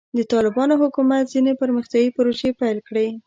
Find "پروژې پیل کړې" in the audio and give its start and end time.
2.15-3.07